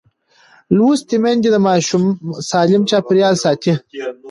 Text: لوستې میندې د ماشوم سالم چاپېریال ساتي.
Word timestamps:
لوستې 0.75 1.15
میندې 1.23 1.49
د 1.51 1.57
ماشوم 1.67 2.03
سالم 2.49 2.81
چاپېریال 2.89 3.35
ساتي. 3.43 3.73